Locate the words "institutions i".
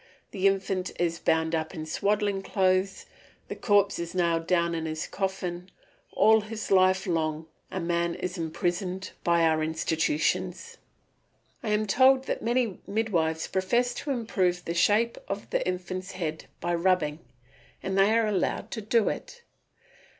9.61-11.69